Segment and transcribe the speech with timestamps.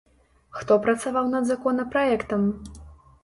[0.59, 2.41] Хто працаваў над законапраектам?